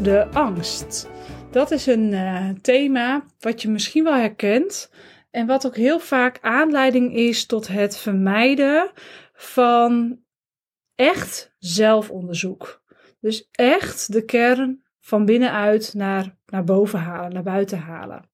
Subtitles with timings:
[0.00, 1.08] de angst.
[1.50, 4.90] Dat is een uh, thema wat je misschien wel herkent
[5.30, 8.90] en wat ook heel vaak aanleiding is tot het vermijden
[9.34, 10.20] van
[10.94, 12.82] echt zelfonderzoek.
[13.20, 18.30] Dus echt de kern van binnenuit naar, naar boven halen, naar buiten halen.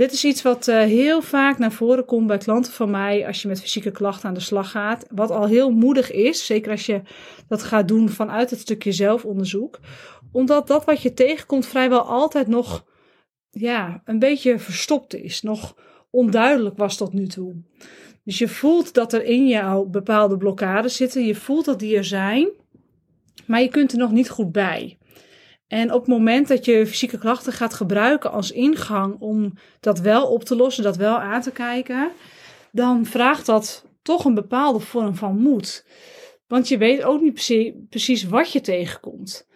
[0.00, 3.42] Dit is iets wat uh, heel vaak naar voren komt bij klanten van mij als
[3.42, 5.06] je met fysieke klachten aan de slag gaat.
[5.10, 7.02] Wat al heel moedig is, zeker als je
[7.48, 9.78] dat gaat doen vanuit het stukje zelfonderzoek.
[10.32, 12.84] Omdat dat wat je tegenkomt vrijwel altijd nog
[13.50, 15.42] ja, een beetje verstopt is.
[15.42, 15.76] Nog
[16.10, 17.54] onduidelijk was tot nu toe.
[18.24, 21.26] Dus je voelt dat er in jou bepaalde blokkades zitten.
[21.26, 22.48] Je voelt dat die er zijn.
[23.46, 24.98] Maar je kunt er nog niet goed bij.
[25.70, 30.26] En op het moment dat je fysieke klachten gaat gebruiken als ingang om dat wel
[30.26, 32.10] op te lossen, dat wel aan te kijken,
[32.72, 35.86] dan vraagt dat toch een bepaalde vorm van moed.
[36.46, 37.34] Want je weet ook niet
[37.88, 39.48] precies wat je tegenkomt.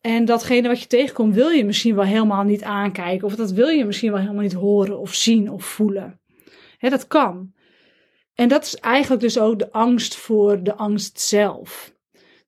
[0.00, 3.26] En datgene wat je tegenkomt wil je misschien wel helemaal niet aankijken.
[3.26, 6.20] Of dat wil je misschien wel helemaal niet horen of zien of voelen.
[6.78, 7.52] Dat kan.
[8.34, 11.96] En dat is eigenlijk dus ook de angst voor de angst zelf.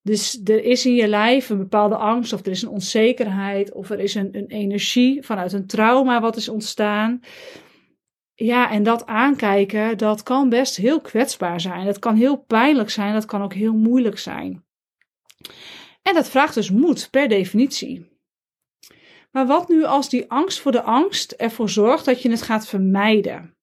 [0.03, 3.91] Dus er is in je lijf een bepaalde angst, of er is een onzekerheid, of
[3.91, 7.20] er is een, een energie vanuit een trauma wat is ontstaan.
[8.34, 11.84] Ja, en dat aankijken, dat kan best heel kwetsbaar zijn.
[11.84, 14.65] Dat kan heel pijnlijk zijn, dat kan ook heel moeilijk zijn.
[16.03, 18.09] En dat vraagt dus moed, per definitie.
[19.31, 22.69] Maar wat nu als die angst voor de angst ervoor zorgt dat je het gaat
[22.69, 23.56] vermijden?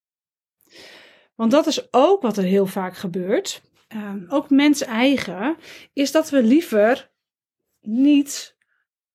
[1.36, 3.62] Want dat is ook wat er heel vaak gebeurt.
[3.88, 5.58] Ehm, ook mens eigen,
[5.94, 7.10] is dat we liever
[7.82, 8.58] niet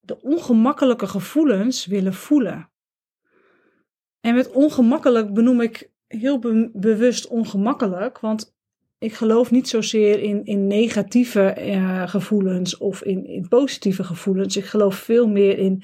[0.00, 2.70] de ongemakkelijke gevoelens willen voelen.
[4.20, 6.38] En met ongemakkelijk benoem ik heel
[6.72, 8.54] bewust ongemakkelijk, want
[8.98, 14.56] ik geloof niet zozeer in, in negatieve uh, gevoelens of in, in positieve gevoelens.
[14.56, 15.82] Ik geloof veel meer in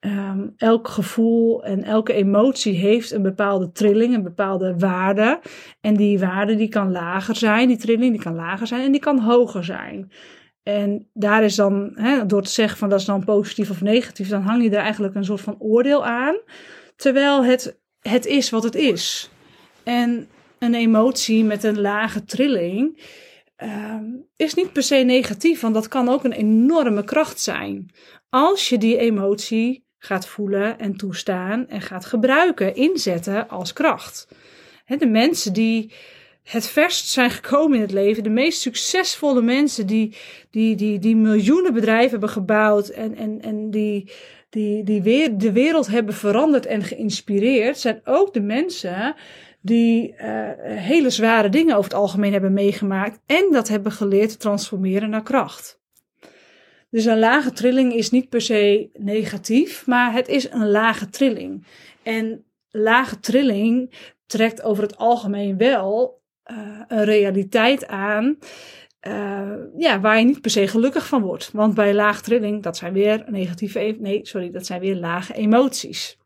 [0.00, 5.40] um, elk gevoel en elke emotie heeft een bepaalde trilling, een bepaalde waarde.
[5.80, 9.00] En die waarde die kan lager zijn, die trilling die kan lager zijn en die
[9.00, 10.12] kan hoger zijn.
[10.62, 14.42] En daar is dan, door te zeggen van dat is dan positief of negatief, dan
[14.42, 16.36] hang je er eigenlijk een soort van oordeel aan.
[16.96, 19.30] Terwijl het, het is wat het is.
[19.84, 23.02] En een emotie met een lage trilling
[23.64, 23.94] uh,
[24.36, 27.90] is niet per se negatief, want dat kan ook een enorme kracht zijn.
[28.28, 34.28] Als je die emotie gaat voelen en toestaan en gaat gebruiken, inzetten als kracht.
[34.86, 35.92] de mensen die
[36.42, 40.16] het verst zijn gekomen in het leven, de meest succesvolle mensen die,
[40.50, 44.12] die, die, die miljoenen bedrijven hebben gebouwd en, en, en die,
[44.50, 49.14] die, die weer, de wereld hebben veranderd en geïnspireerd, zijn ook de mensen
[49.60, 54.36] die uh, hele zware dingen over het algemeen hebben meegemaakt en dat hebben geleerd te
[54.36, 55.77] transformeren naar kracht.
[56.90, 61.66] Dus een lage trilling is niet per se negatief, maar het is een lage trilling.
[62.02, 63.92] En lage trilling
[64.26, 68.38] trekt over het algemeen wel uh, een realiteit aan.
[69.08, 71.50] Uh, ja, waar je niet per se gelukkig van wordt.
[71.52, 75.34] Want bij lage trilling, dat zijn weer negatieve, e-, nee, sorry, dat zijn weer lage
[75.34, 76.18] emoties.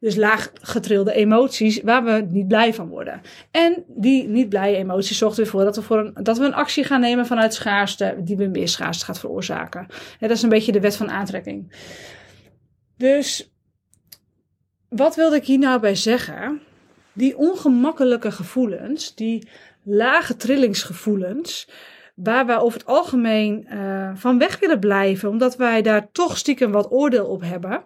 [0.00, 3.20] Dus laag getrilde emoties waar we niet blij van worden.
[3.50, 6.84] En die niet blije emoties zorgt ervoor dat we, voor een, dat we een actie
[6.84, 9.86] gaan nemen vanuit schaarste, die we meer schaarste gaat veroorzaken.
[10.20, 11.72] dat is een beetje de wet van aantrekking.
[12.96, 13.52] Dus
[14.88, 16.60] wat wilde ik hier nou bij zeggen?
[17.12, 19.48] Die ongemakkelijke gevoelens, die
[19.82, 21.68] lage trillingsgevoelens,
[22.14, 26.72] waar wij over het algemeen uh, van weg willen blijven, omdat wij daar toch stiekem
[26.72, 27.82] wat oordeel op hebben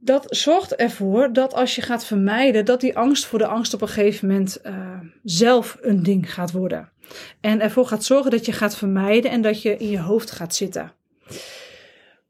[0.00, 3.80] dat zorgt ervoor dat als je gaat vermijden, dat die angst voor de angst op
[3.80, 6.92] een gegeven moment uh, zelf een ding gaat worden.
[7.40, 10.54] En ervoor gaat zorgen dat je gaat vermijden en dat je in je hoofd gaat
[10.54, 10.92] zitten.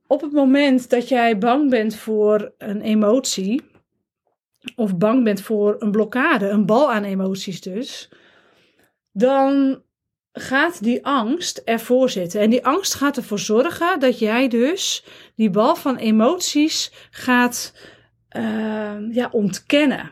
[0.07, 3.63] Op het moment dat jij bang bent voor een emotie,
[4.77, 8.11] of bang bent voor een blokkade, een bal aan emoties dus,
[9.13, 9.83] dan
[10.33, 12.41] gaat die angst ervoor zitten.
[12.41, 15.05] En die angst gaat ervoor zorgen dat jij dus
[15.37, 17.73] die bal van emoties gaat
[18.37, 20.11] uh, ja, ontkennen.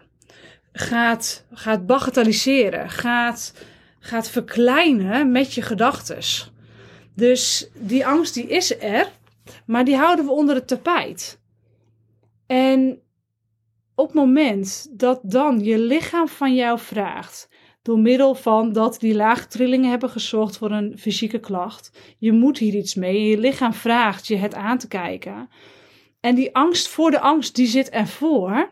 [0.73, 2.91] Gaat, gaat bagatelliseren.
[2.91, 3.55] Gaat,
[3.99, 6.53] gaat verkleinen met je gedachtes.
[7.15, 9.09] Dus die angst die is er,
[9.67, 11.41] maar die houden we onder het tapijt.
[12.47, 13.01] En
[13.95, 17.49] op het moment dat dan je lichaam van jou vraagt:
[17.83, 22.15] door middel van dat die lage trillingen hebben gezorgd voor een fysieke klacht.
[22.19, 23.29] Je moet hier iets mee.
[23.29, 25.49] Je lichaam vraagt je het aan te kijken.
[26.21, 28.71] En die angst voor de angst, die zit ervoor.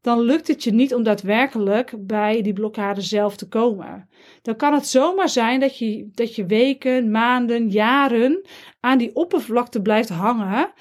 [0.00, 4.08] dan lukt het je niet om daadwerkelijk bij die blokkade zelf te komen.
[4.42, 8.46] Dan kan het zomaar zijn dat je, dat je weken, maanden, jaren
[8.80, 10.72] aan die oppervlakte blijft hangen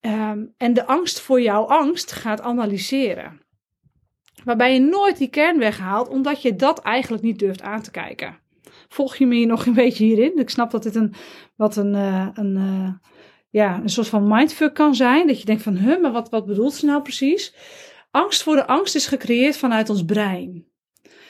[0.00, 3.40] um, en de angst voor jouw angst gaat analyseren.
[4.44, 8.38] Waarbij je nooit die kern weghaalt, omdat je dat eigenlijk niet durft aan te kijken.
[8.88, 10.38] Volg je me hier nog een beetje hierin?
[10.38, 11.14] Ik snap dat dit een,
[11.56, 12.92] wat een, uh, een, uh,
[13.50, 15.26] ja, een soort van mindfuck kan zijn.
[15.26, 17.54] Dat je denkt van, huh, maar wat, wat bedoelt ze nou precies?
[18.10, 20.66] Angst voor de angst is gecreëerd vanuit ons brein.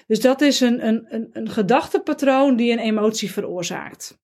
[0.07, 4.23] Dus dat is een, een, een, een gedachtepatroon die een emotie veroorzaakt.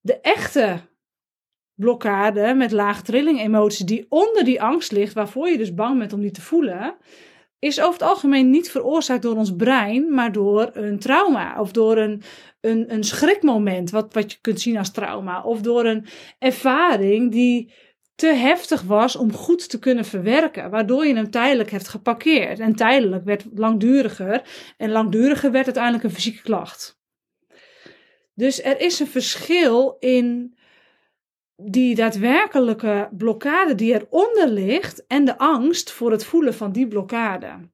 [0.00, 0.80] De echte
[1.74, 6.12] blokkade met laag trilling emotie die onder die angst ligt, waarvoor je dus bang bent
[6.12, 6.96] om die te voelen,
[7.60, 11.96] is over het algemeen niet veroorzaakt door ons brein, maar door een trauma of door
[11.96, 12.22] een,
[12.60, 16.06] een, een schrikmoment, wat, wat je kunt zien als trauma, of door een
[16.38, 17.72] ervaring die
[18.14, 22.58] te heftig was om goed te kunnen verwerken, waardoor je hem tijdelijk hebt geparkeerd.
[22.58, 24.42] En tijdelijk werd langduriger
[24.76, 26.98] en langduriger werd uiteindelijk een fysieke klacht.
[28.34, 30.58] Dus er is een verschil in
[31.62, 37.68] die daadwerkelijke blokkade die eronder ligt en de angst voor het voelen van die blokkade.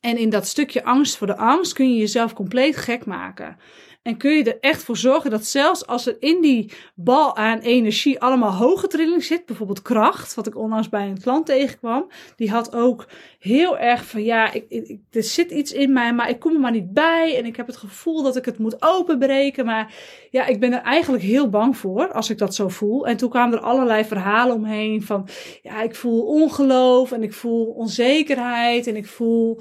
[0.00, 3.56] En in dat stukje angst voor de angst kun je jezelf compleet gek maken.
[4.02, 7.58] En kun je er echt voor zorgen dat zelfs als er in die bal aan
[7.58, 12.06] energie allemaal hoge trilling zit, bijvoorbeeld kracht, wat ik onlangs bij een klant tegenkwam,
[12.36, 13.06] die had ook
[13.38, 16.70] heel erg van ja, ik, er zit iets in mij, maar ik kom er maar
[16.70, 19.64] niet bij en ik heb het gevoel dat ik het moet openbreken.
[19.64, 19.94] Maar
[20.30, 23.06] ja, ik ben er eigenlijk heel bang voor als ik dat zo voel.
[23.06, 25.28] En toen kwamen er allerlei verhalen omheen van
[25.62, 29.58] ja, ik voel ongeloof en ik voel onzekerheid en ik voel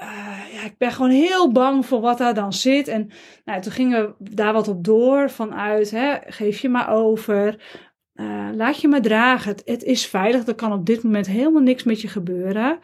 [0.00, 2.88] uh, ja, ik ben gewoon heel bang voor wat daar dan zit.
[2.88, 3.10] En
[3.44, 7.62] nou, toen gingen we daar wat op door vanuit, hè, geef je maar over,
[8.14, 9.56] uh, laat je maar dragen.
[9.64, 12.78] Het, is veilig, er kan op dit moment helemaal niks met je gebeuren.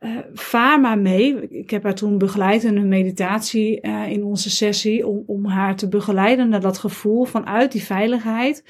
[0.00, 1.48] Uh, vaar maar mee.
[1.48, 5.88] Ik heb haar toen begeleid in een meditatie in onze sessie om, om haar te
[5.88, 8.64] begeleiden naar dat gevoel vanuit die veiligheid.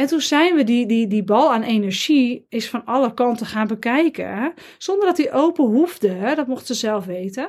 [0.00, 3.66] En toen zijn we die, die, die bal aan energie is van alle kanten gaan
[3.66, 4.54] bekijken.
[4.78, 7.48] Zonder dat die open hoefde, dat mocht ze zelf weten.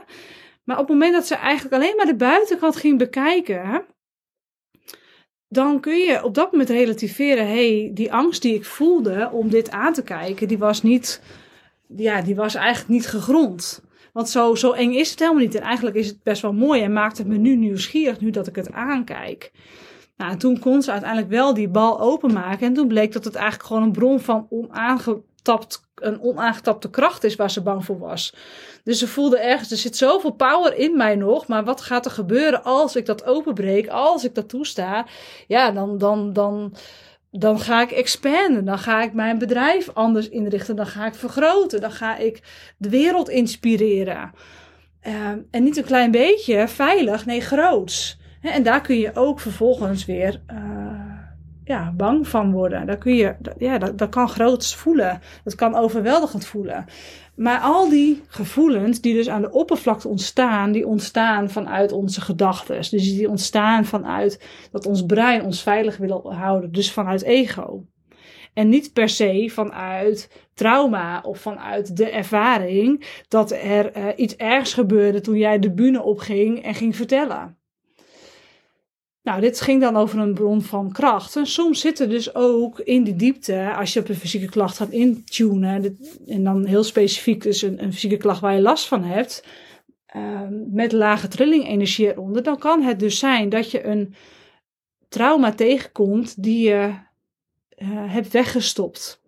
[0.63, 3.85] Maar op het moment dat ze eigenlijk alleen maar de buitenkant ging bekijken,
[5.47, 9.69] dan kun je op dat moment relativeren: hey, die angst die ik voelde om dit
[9.69, 11.21] aan te kijken, die was niet,
[11.95, 13.83] ja, die was eigenlijk niet gegrond.
[14.13, 15.55] Want zo, zo eng is het helemaal niet.
[15.55, 18.47] En eigenlijk is het best wel mooi en maakt het me nu nieuwsgierig, nu dat
[18.47, 19.51] ik het aankijk.
[20.17, 22.67] Nou, toen kon ze uiteindelijk wel die bal openmaken.
[22.67, 27.35] En toen bleek dat het eigenlijk gewoon een bron van onaangetapt, een onaangetapte kracht is
[27.35, 28.33] waar ze bang voor was.
[28.83, 31.47] Dus ze voelde ergens, er zit zoveel power in mij nog.
[31.47, 35.05] Maar wat gaat er gebeuren als ik dat openbreek, als ik dat toesta?
[35.47, 36.73] Ja, dan, dan, dan,
[37.31, 38.65] dan ga ik expanden.
[38.65, 40.75] Dan ga ik mijn bedrijf anders inrichten.
[40.75, 41.81] Dan ga ik vergroten.
[41.81, 42.41] Dan ga ik
[42.77, 44.31] de wereld inspireren.
[45.07, 48.19] Uh, en niet een klein beetje veilig, nee, groots.
[48.41, 50.91] En daar kun je ook vervolgens weer uh,
[51.63, 52.85] ja, bang van worden.
[52.85, 55.21] Daar kun je, ja, dat, kan groots voelen.
[55.43, 56.85] Dat kan overweldigend voelen.
[57.35, 62.75] Maar al die gevoelens die dus aan de oppervlakte ontstaan, die ontstaan vanuit onze gedachten.
[62.75, 66.71] Dus die ontstaan vanuit dat ons brein ons veilig wil houden.
[66.71, 67.85] Dus vanuit ego.
[68.53, 74.73] En niet per se vanuit trauma of vanuit de ervaring dat er uh, iets ergs
[74.73, 77.60] gebeurde toen jij de bühne opging en ging vertellen.
[79.23, 81.35] Nou, dit ging dan over een bron van kracht.
[81.35, 84.77] En soms zit er dus ook in die diepte, als je op een fysieke klacht
[84.77, 85.97] gaat intunen,
[86.27, 89.45] en dan heel specifiek dus een, een fysieke klacht waar je last van hebt,
[90.15, 94.13] uh, met lage trilling energie eronder, dan kan het dus zijn dat je een
[95.09, 96.93] trauma tegenkomt die je
[97.77, 99.21] uh, hebt weggestopt.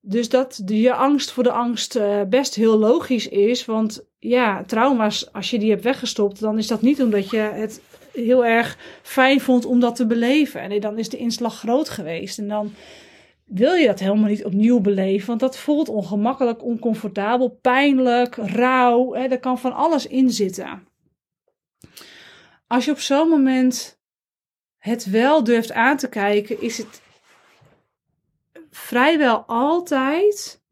[0.00, 3.64] Dus dat je angst voor de angst uh, best heel logisch is.
[3.64, 7.80] Want ja, trauma's, als je die hebt weggestopt, dan is dat niet omdat je het
[8.14, 10.60] heel erg fijn vond om dat te beleven.
[10.60, 12.38] En dan is de inslag groot geweest.
[12.38, 12.74] En dan
[13.44, 19.14] wil je dat helemaal niet opnieuw beleven, want dat voelt ongemakkelijk, oncomfortabel, pijnlijk, rauw.
[19.14, 20.88] Hè, er kan van alles in zitten.
[22.66, 24.00] Als je op zo'n moment
[24.78, 27.02] het wel durft aan te kijken, is het
[28.70, 30.63] vrijwel altijd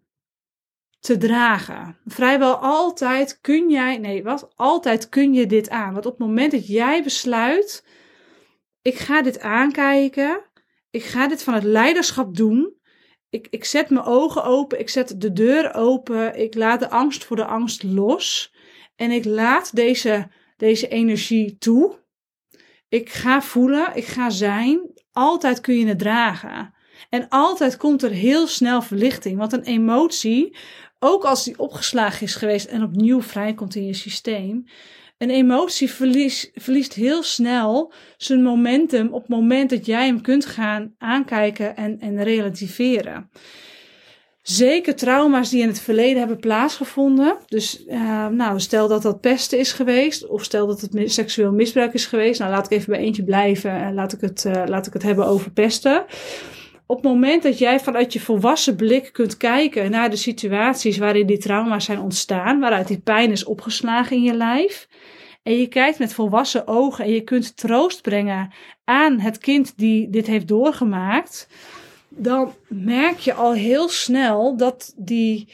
[1.03, 1.99] te dragen.
[2.05, 4.53] Vrijwel altijd kun jij, nee, wat?
[4.57, 5.93] Altijd kun je dit aan.
[5.93, 7.87] Want op het moment dat jij besluit,
[8.83, 10.45] ik ga dit aankijken,
[10.91, 12.75] ik ga dit van het leiderschap doen.
[13.31, 17.25] Ik, ik zet mijn ogen open, ik zet de deur open, ik laat de angst
[17.25, 18.55] voor de angst los.
[18.97, 22.01] En ik laat deze, deze energie toe.
[22.89, 24.91] Ik ga voelen, ik ga zijn.
[25.13, 26.75] Altijd kun je het dragen.
[27.09, 29.39] En altijd komt er heel snel verlichting.
[29.39, 30.57] Want een emotie
[31.05, 34.65] ook als die opgeslagen is geweest en opnieuw vrijkomt in je systeem,
[35.19, 40.47] een emotie verliest, verliest heel snel zijn momentum op het moment dat jij hem kunt
[40.47, 43.31] gaan aankijken en, en relativeren.
[44.43, 47.37] Zeker trauma's die in het verleden hebben plaatsgevonden.
[47.47, 51.95] Dus uh, nou, stel dat dat pesten is geweest, of stel dat het seksueel misbruik
[51.95, 52.41] is geweest.
[52.41, 55.03] Nou, laat ik even bij eentje blijven en laat ik het, uh, laat ik het
[55.03, 56.05] hebben over pesten.
[56.93, 61.27] Op het moment dat jij vanuit je volwassen blik kunt kijken naar de situaties waarin
[61.27, 64.89] die trauma's zijn ontstaan, waaruit die pijn is opgeslagen in je lijf,
[65.43, 68.53] en je kijkt met volwassen ogen en je kunt troost brengen
[68.85, 71.49] aan het kind die dit heeft doorgemaakt,
[72.09, 75.49] dan merk je al heel snel dat die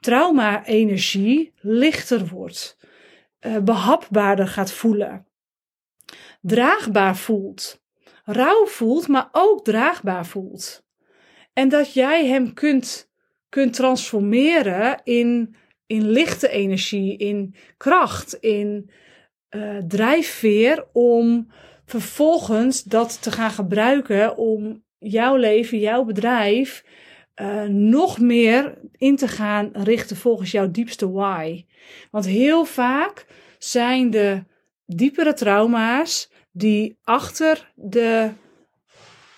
[0.00, 2.78] trauma-energie lichter wordt,
[3.40, 5.26] uh, behapbaarder gaat voelen,
[6.40, 7.84] draagbaar voelt,
[8.26, 10.84] rauw voelt, maar ook draagbaar voelt.
[11.52, 13.10] En dat jij hem kunt,
[13.48, 15.56] kunt transformeren in,
[15.86, 18.90] in lichte energie, in kracht, in
[19.50, 21.50] uh, drijfveer om
[21.84, 26.84] vervolgens dat te gaan gebruiken om jouw leven, jouw bedrijf
[27.40, 31.64] uh, nog meer in te gaan richten volgens jouw diepste why.
[32.10, 33.26] Want heel vaak
[33.58, 34.44] zijn de
[34.86, 38.30] diepere trauma's die achter de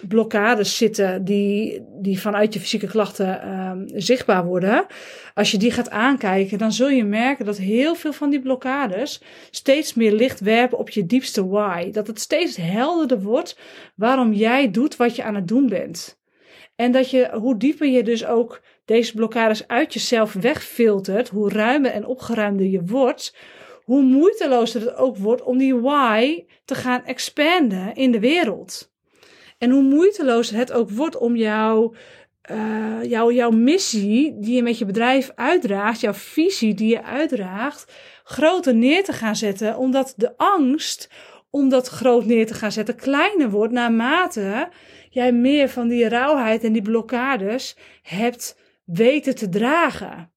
[0.08, 4.86] blokkades zitten die, die vanuit je fysieke klachten um, zichtbaar worden.
[5.34, 9.22] Als je die gaat aankijken, dan zul je merken dat heel veel van die blokkades
[9.50, 11.90] steeds meer licht werpen op je diepste why.
[11.90, 13.58] Dat het steeds helderder wordt
[13.94, 16.18] waarom jij doet wat je aan het doen bent.
[16.76, 21.90] En dat je, hoe dieper je dus ook deze blokkades uit jezelf wegfiltert, hoe ruimer
[21.90, 23.34] en opgeruimder je wordt,
[23.88, 28.92] hoe moeitelozer het ook wordt om die why te gaan expanden in de wereld.
[29.58, 31.94] En hoe moeiteloos het ook wordt om jouw,
[32.50, 37.92] uh, jouw, jouw missie die je met je bedrijf uitdraagt, jouw visie die je uitdraagt,
[38.24, 41.10] groter neer te gaan zetten, omdat de angst
[41.50, 44.68] om dat groot neer te gaan zetten kleiner wordt naarmate
[45.10, 50.32] jij meer van die rauwheid en die blokkades hebt weten te dragen.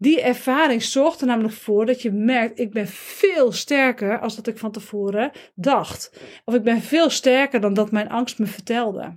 [0.00, 4.46] Die ervaring zorgt er namelijk voor dat je merkt, ik ben veel sterker als dat
[4.46, 6.20] ik van tevoren dacht.
[6.44, 9.16] Of ik ben veel sterker dan dat mijn angst me vertelde.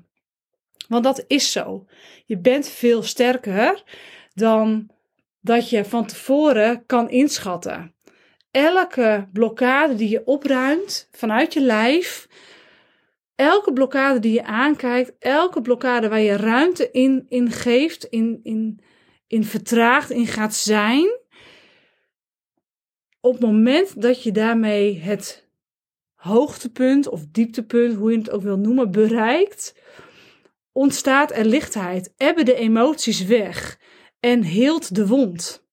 [0.87, 1.85] Want dat is zo.
[2.25, 3.83] Je bent veel sterker
[4.33, 4.89] dan
[5.41, 7.95] dat je van tevoren kan inschatten.
[8.51, 12.27] Elke blokkade die je opruimt vanuit je lijf,
[13.35, 18.79] elke blokkade die je aankijkt, elke blokkade waar je ruimte in, in geeft, in, in,
[19.31, 21.19] in vertraagd in gaat zijn.
[23.19, 25.49] Op het moment dat je daarmee het
[26.13, 29.75] hoogtepunt of dieptepunt, hoe je het ook wil noemen, bereikt,
[30.71, 33.79] ontstaat er lichtheid, ebben de emoties weg
[34.19, 35.67] en heelt de wond.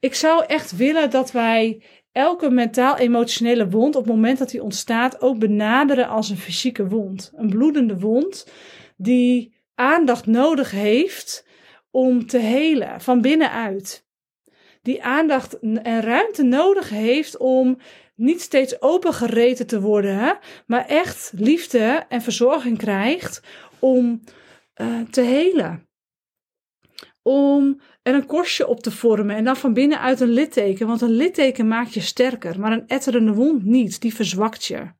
[0.00, 1.82] Ik zou echt willen dat wij
[2.12, 7.32] elke mentaal-emotionele wond op het moment dat die ontstaat ook benaderen als een fysieke wond.
[7.34, 8.46] Een bloedende wond
[8.96, 11.50] die aandacht nodig heeft
[11.92, 14.06] om te helen van binnenuit.
[14.82, 17.78] Die aandacht en ruimte nodig heeft om
[18.14, 23.42] niet steeds opengereten te worden, maar echt liefde en verzorging krijgt
[23.78, 24.22] om
[24.80, 25.86] uh, te helen.
[27.22, 30.86] Om er een korstje op te vormen en dan van binnenuit een litteken.
[30.86, 34.90] Want een litteken maakt je sterker, maar een etterende wond niet, die verzwakt je.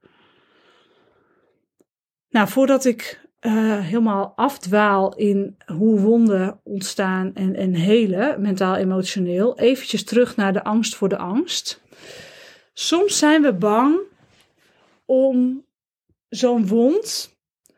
[2.28, 10.04] Nou, voordat ik uh, helemaal afdwaal in hoe wonden ontstaan en, en helen, mentaal-emotioneel, eventjes
[10.04, 11.82] terug naar de angst voor de angst.
[12.72, 13.99] Soms zijn we bang
[15.04, 15.64] om
[16.28, 17.37] zo'n wond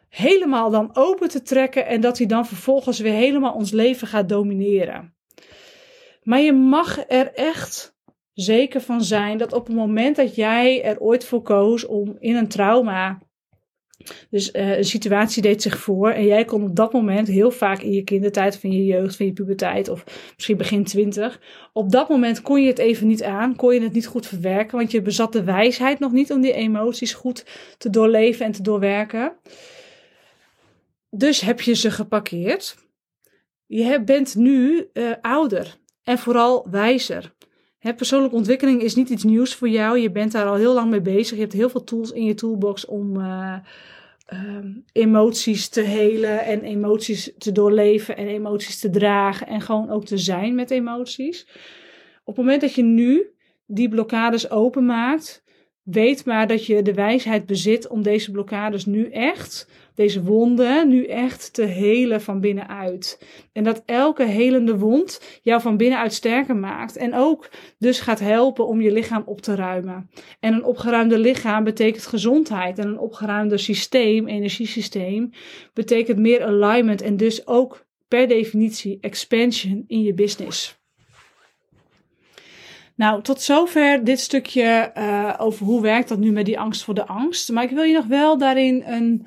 [0.09, 4.28] helemaal dan open te trekken en dat hij dan vervolgens weer helemaal ons leven gaat
[4.28, 5.14] domineren.
[6.23, 7.97] Maar je mag er echt
[8.33, 12.37] zeker van zijn dat op het moment dat jij er ooit voor koos om in
[12.37, 13.18] een trauma
[14.31, 17.81] dus uh, een situatie deed zich voor en jij kon op dat moment heel vaak
[17.81, 21.41] in je kindertijd, van je jeugd, van je puberteit of misschien begin twintig,
[21.73, 24.79] op dat moment kon je het even niet aan, kon je het niet goed verwerken,
[24.79, 27.47] want je bezat de wijsheid nog niet om die emoties goed
[27.79, 29.33] te doorleven en te doorwerken.
[31.11, 32.77] Dus heb je ze geparkeerd.
[33.67, 37.35] Je bent nu uh, ouder en vooral wijzer.
[37.93, 39.99] Persoonlijke ontwikkeling is niet iets nieuws voor jou.
[39.99, 41.35] Je bent daar al heel lang mee bezig.
[41.35, 43.57] Je hebt heel veel tools in je toolbox om, uh,
[44.33, 50.05] um, emoties te helen en emoties te doorleven en emoties te dragen en gewoon ook
[50.05, 51.47] te zijn met emoties.
[52.25, 53.26] Op het moment dat je nu
[53.67, 55.45] die blokkades openmaakt,
[55.83, 61.05] weet maar dat je de wijsheid bezit om deze blokkades nu echt, deze wonden, nu
[61.05, 63.27] echt te helen van binnenuit.
[63.53, 66.97] En dat elke helende wond jou van binnenuit sterker maakt.
[66.97, 70.11] En ook dus gaat helpen om je lichaam op te ruimen.
[70.41, 72.79] En een opgeruimde lichaam betekent gezondheid.
[72.79, 75.31] En een opgeruimde systeem, energiesysteem,
[75.73, 77.03] betekent meer alignment.
[77.03, 80.83] En dus ook per definitie expansion in je business.
[82.97, 86.95] Nou, tot zover dit stukje uh, over hoe werkt dat nu met die angst voor
[86.95, 87.53] de angst.
[87.53, 89.27] Maar ik wil je nog wel daarin een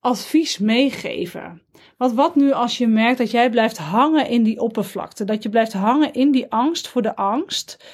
[0.00, 1.62] advies meegeven.
[1.96, 5.48] Want wat nu als je merkt dat jij blijft hangen in die oppervlakte, dat je
[5.48, 7.84] blijft hangen in die angst voor de angst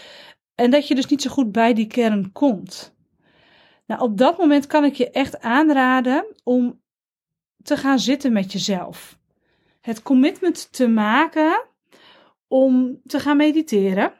[0.55, 2.95] en dat je dus niet zo goed bij die kern komt.
[3.87, 6.81] Nou, op dat moment kan ik je echt aanraden om
[7.63, 9.19] te gaan zitten met jezelf.
[9.81, 11.65] Het commitment te maken
[12.49, 14.13] om te gaan mediteren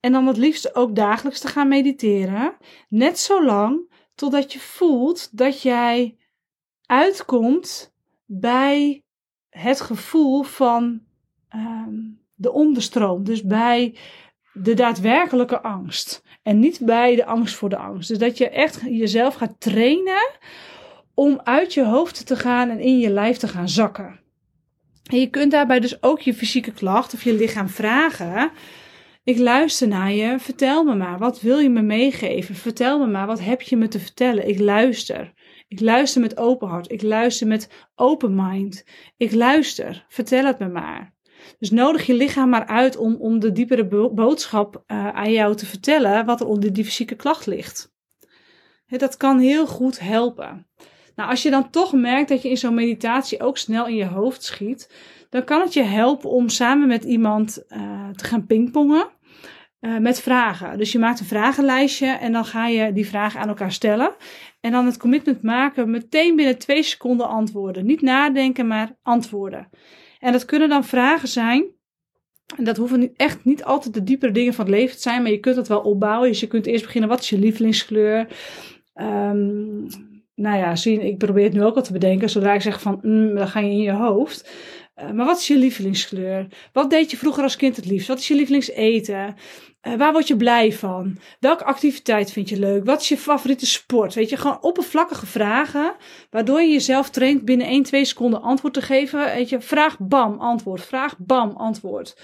[0.00, 2.56] en dan het liefst ook dagelijks te gaan mediteren.
[2.88, 6.19] Net zolang totdat je voelt dat jij
[6.90, 7.92] uitkomt
[8.24, 9.02] bij
[9.48, 11.00] het gevoel van
[11.54, 13.24] um, de onderstroom.
[13.24, 13.96] Dus bij
[14.52, 16.22] de daadwerkelijke angst.
[16.42, 18.08] En niet bij de angst voor de angst.
[18.08, 20.30] Dus dat je echt jezelf gaat trainen
[21.14, 24.20] om uit je hoofd te gaan en in je lijf te gaan zakken.
[25.10, 28.50] En je kunt daarbij dus ook je fysieke klacht of je lichaam vragen.
[29.24, 30.38] Ik luister naar je.
[30.38, 31.18] Vertel me maar.
[31.18, 32.54] Wat wil je me meegeven?
[32.54, 33.26] Vertel me maar.
[33.26, 34.48] Wat heb je me te vertellen?
[34.48, 35.32] Ik luister.
[35.70, 36.90] Ik luister met open hart.
[36.90, 38.84] Ik luister met open mind.
[39.16, 40.04] Ik luister.
[40.08, 41.14] Vertel het me maar.
[41.58, 45.66] Dus nodig je lichaam maar uit om, om de diepere boodschap uh, aan jou te
[45.66, 47.92] vertellen wat er onder die fysieke klacht ligt.
[48.86, 50.66] dat kan heel goed helpen.
[51.14, 54.06] Nou, als je dan toch merkt dat je in zo'n meditatie ook snel in je
[54.06, 54.94] hoofd schiet,
[55.28, 59.08] dan kan het je helpen om samen met iemand uh, te gaan pingpongen.
[59.80, 60.78] Uh, met vragen.
[60.78, 64.14] Dus je maakt een vragenlijstje en dan ga je die vragen aan elkaar stellen.
[64.60, 67.86] En dan het commitment maken, meteen binnen twee seconden antwoorden.
[67.86, 69.68] Niet nadenken, maar antwoorden.
[70.18, 71.64] En dat kunnen dan vragen zijn.
[72.56, 75.30] En dat hoeven echt niet altijd de diepere dingen van het leven te zijn, maar
[75.30, 76.28] je kunt het wel opbouwen.
[76.28, 78.26] Dus je kunt eerst beginnen, wat is je lievelingskleur?
[78.94, 79.86] Um,
[80.34, 82.30] nou ja, zie, ik probeer het nu ook al te bedenken.
[82.30, 84.50] Zodra ik zeg van, mm, dan ga je in je hoofd.
[85.02, 86.46] Uh, maar wat is je lievelingskleur?
[86.72, 88.08] Wat deed je vroeger als kind het liefst?
[88.08, 89.36] Wat is je lievelingseten?
[89.82, 91.18] Uh, waar word je blij van?
[91.40, 92.84] Welke activiteit vind je leuk?
[92.84, 94.14] Wat is je favoriete sport?
[94.14, 95.94] Weet je, gewoon oppervlakkige vragen,
[96.30, 99.24] waardoor je jezelf traint binnen 1, 2 seconden antwoord te geven.
[99.24, 100.84] Weet je, vraag bam, antwoord.
[100.84, 102.16] Vraag bam, antwoord.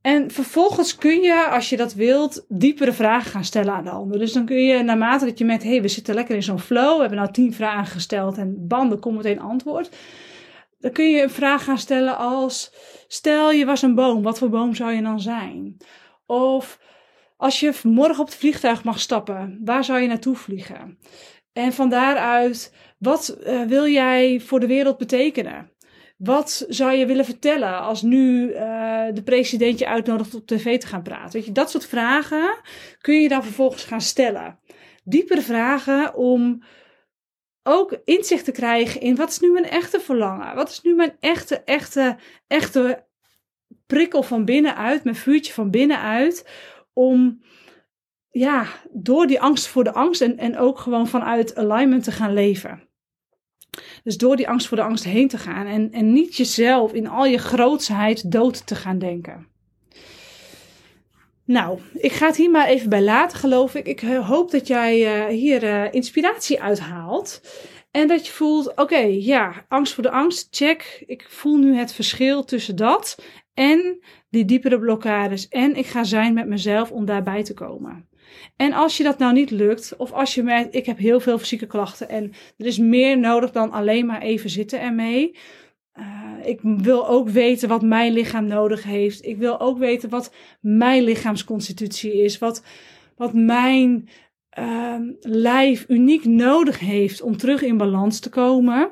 [0.00, 4.18] En vervolgens kun je, als je dat wilt, diepere vragen gaan stellen aan de ander.
[4.18, 6.58] Dus dan kun je, naarmate dat je merkt, hé, hey, we zitten lekker in zo'n
[6.58, 9.90] flow, we hebben nou tien vragen gesteld en bam, er komt meteen antwoord.
[10.78, 12.72] Dan kun je een vraag gaan stellen als,
[13.08, 15.76] stel je was een boom, wat voor boom zou je dan zijn?
[16.26, 16.80] Of
[17.36, 20.98] als je morgen op het vliegtuig mag stappen, waar zou je naartoe vliegen?
[21.52, 25.70] En van daaruit, wat uh, wil jij voor de wereld betekenen?
[26.16, 28.58] Wat zou je willen vertellen als nu uh,
[29.12, 31.32] de president je uitnodigt op tv te gaan praten?
[31.32, 32.60] Weet je, dat soort vragen
[33.00, 34.58] kun je dan vervolgens gaan stellen.
[35.04, 36.62] Diepere vragen om
[37.68, 40.54] ook inzicht te krijgen in wat is nu mijn echte verlangen?
[40.54, 43.06] Wat is nu mijn echte, echte, echte
[43.86, 46.46] prikkel van binnenuit, mijn vuurtje van binnenuit,
[46.92, 47.42] om
[48.30, 52.32] ja, door die angst voor de angst en, en ook gewoon vanuit alignment te gaan
[52.32, 52.88] leven.
[54.02, 57.08] Dus door die angst voor de angst heen te gaan en, en niet jezelf in
[57.08, 59.46] al je grootsheid dood te gaan denken.
[61.48, 63.86] Nou, ik ga het hier maar even bij laten, geloof ik.
[63.86, 67.40] Ik eh, hoop dat jij uh, hier uh, inspiratie uithaalt.
[67.90, 71.02] En dat je voelt, oké, ja, angst voor de angst, check.
[71.06, 73.22] Ik voel nu het verschil tussen dat
[73.54, 73.98] en
[74.30, 75.48] die diepere blokkades.
[75.48, 78.08] En ik ga zijn met mezelf om daarbij te komen.
[78.56, 81.38] En als je dat nou niet lukt, of als je merkt, ik heb heel veel
[81.38, 85.36] fysieke klachten en er is meer nodig dan alleen maar even zitten ermee.
[85.98, 89.24] Uh, ik wil ook weten wat mijn lichaam nodig heeft.
[89.24, 92.38] Ik wil ook weten wat mijn lichaamsconstitutie is.
[92.38, 92.64] Wat,
[93.16, 94.08] wat mijn
[94.58, 98.90] uh, lijf uniek nodig heeft om terug in balans te komen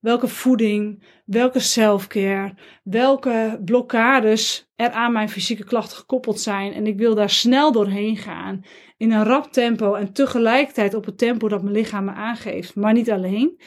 [0.00, 6.72] welke voeding, welke selfcare, welke blokkades er aan mijn fysieke klachten gekoppeld zijn.
[6.72, 8.64] En ik wil daar snel doorheen gaan.
[8.98, 12.92] In een rap tempo en tegelijkertijd op het tempo dat mijn lichaam me aangeeft, maar
[12.92, 13.60] niet alleen.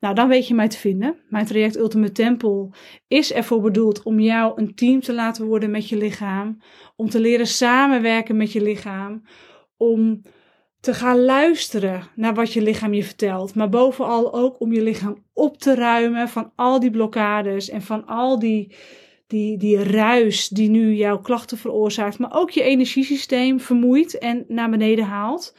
[0.00, 1.16] Nou, dan weet je mij te vinden.
[1.28, 2.70] Mijn traject Ultimate Temple
[3.08, 6.58] is ervoor bedoeld om jou een team te laten worden met je lichaam.
[6.96, 9.22] Om te leren samenwerken met je lichaam.
[9.76, 10.22] Om
[10.80, 13.54] te gaan luisteren naar wat je lichaam je vertelt.
[13.54, 18.06] Maar bovenal ook om je lichaam op te ruimen van al die blokkades en van
[18.06, 18.74] al die
[19.28, 24.70] die, die ruis die nu jouw klachten veroorzaakt, maar ook je energiesysteem vermoeit en naar
[24.70, 25.56] beneden haalt.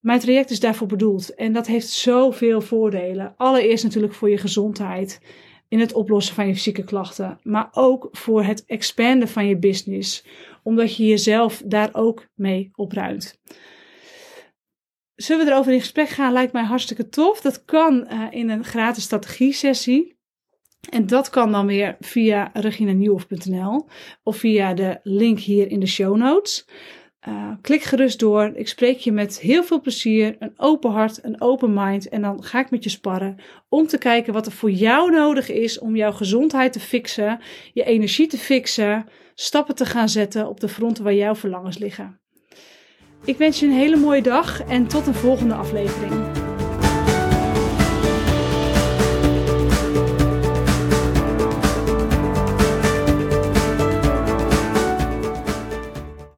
[0.00, 3.34] Mijn traject is daarvoor bedoeld en dat heeft zoveel voordelen.
[3.36, 5.20] Allereerst natuurlijk voor je gezondheid
[5.68, 10.26] in het oplossen van je fysieke klachten, maar ook voor het expanden van je business,
[10.62, 13.40] omdat je jezelf daar ook mee opruimt.
[15.14, 16.32] Zullen we erover in gesprek gaan?
[16.32, 17.40] Lijkt mij hartstikke tof.
[17.40, 20.16] Dat kan uh, in een gratis strategie-sessie.
[20.90, 23.86] En dat kan dan weer via reginanieuwhof.nl
[24.22, 26.66] of via de link hier in de show notes.
[27.28, 28.52] Uh, klik gerust door.
[28.54, 32.08] Ik spreek je met heel veel plezier, een open hart, een open mind.
[32.08, 33.36] En dan ga ik met je sparren
[33.68, 37.40] om te kijken wat er voor jou nodig is om jouw gezondheid te fixen,
[37.72, 42.20] je energie te fixen, stappen te gaan zetten op de fronten waar jouw verlangens liggen.
[43.24, 46.43] Ik wens je een hele mooie dag en tot een volgende aflevering.